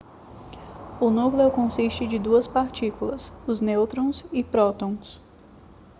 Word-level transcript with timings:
o 0.99 1.11
núcleo 1.11 1.51
consiste 1.51 2.07
de 2.07 2.17
duas 2.17 2.47
partículas 2.47 3.31
os 3.45 3.61
nêutrons 3.61 4.25
e 4.33 4.43
prótons 4.43 5.21